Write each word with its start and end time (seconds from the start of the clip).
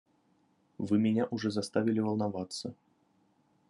Вы 0.79 0.97
меня 0.97 1.25
уже 1.29 1.51
заставили 1.51 1.99
волноваться. 1.99 2.73